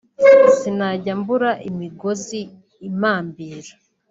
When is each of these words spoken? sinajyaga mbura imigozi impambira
sinajyaga 0.57 1.11
mbura 1.19 1.51
imigozi 1.69 2.39
impambira 2.87 3.71